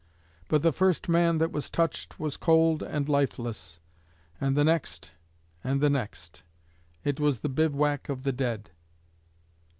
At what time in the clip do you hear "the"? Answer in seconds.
0.63-0.71, 4.57-4.63, 5.79-5.91, 7.41-7.49, 8.23-8.31